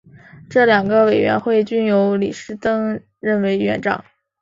[0.49, 4.03] 这两个委员会均由李石曾任委员长。